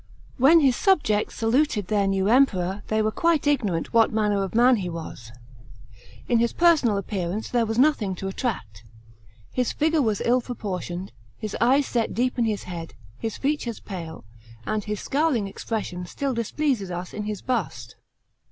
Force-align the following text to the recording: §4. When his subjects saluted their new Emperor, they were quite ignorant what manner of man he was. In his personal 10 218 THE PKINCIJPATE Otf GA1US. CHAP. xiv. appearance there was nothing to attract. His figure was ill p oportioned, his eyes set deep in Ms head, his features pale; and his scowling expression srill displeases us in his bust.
§4. 0.39 0.43
When 0.47 0.59
his 0.61 0.75
subjects 0.75 1.35
saluted 1.35 1.85
their 1.85 2.07
new 2.07 2.27
Emperor, 2.27 2.81
they 2.87 3.03
were 3.03 3.11
quite 3.11 3.45
ignorant 3.45 3.93
what 3.93 4.11
manner 4.11 4.41
of 4.41 4.55
man 4.55 4.77
he 4.77 4.89
was. 4.89 5.31
In 6.27 6.39
his 6.39 6.53
personal 6.53 6.95
10 7.03 7.03
218 7.03 7.03
THE 7.03 7.03
PKINCIJPATE 7.05 7.05
Otf 7.05 7.05
GA1US. 7.05 7.05
CHAP. 7.05 7.05
xiv. 7.05 7.05
appearance 7.05 7.49
there 7.51 7.65
was 7.67 7.77
nothing 7.77 8.15
to 8.15 8.27
attract. 8.27 8.83
His 9.51 9.71
figure 9.71 10.01
was 10.01 10.21
ill 10.25 10.41
p 10.41 10.53
oportioned, 10.53 11.11
his 11.37 11.57
eyes 11.61 11.85
set 11.85 12.15
deep 12.15 12.39
in 12.39 12.45
Ms 12.45 12.63
head, 12.63 12.95
his 13.19 13.37
features 13.37 13.79
pale; 13.79 14.25
and 14.65 14.83
his 14.85 14.99
scowling 14.99 15.47
expression 15.47 16.05
srill 16.05 16.33
displeases 16.33 16.89
us 16.89 17.13
in 17.13 17.25
his 17.25 17.43
bust. 17.43 17.95